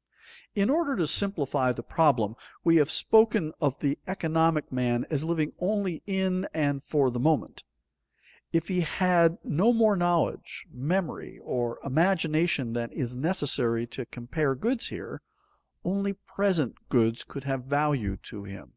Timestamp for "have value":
17.42-18.16